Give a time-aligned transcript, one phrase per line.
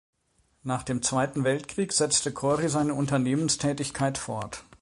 [0.63, 4.63] Nach dem Zweiten Weltkrieg setzte Kori seine Unternehmenstätigkeit fort.